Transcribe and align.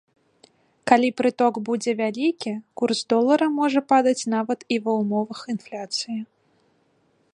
Калі 0.91 1.09
прыток 1.19 1.59
будзе 1.67 1.91
вялікі, 1.99 2.53
курс 2.83 2.99
долара 3.15 3.47
можа 3.61 3.79
падаць 3.93 4.27
нават 4.37 4.59
і 4.77 4.81
ва 4.89 4.99
ўмовах 5.05 5.39
інфляцыі. 5.55 6.19